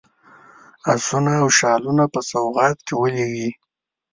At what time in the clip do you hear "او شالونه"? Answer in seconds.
1.41-2.03